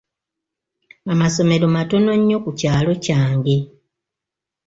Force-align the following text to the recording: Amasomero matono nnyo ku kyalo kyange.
Amasomero 1.13 1.65
matono 1.75 2.11
nnyo 2.19 2.37
ku 2.43 2.51
kyalo 2.59 2.91
kyange. 3.05 3.57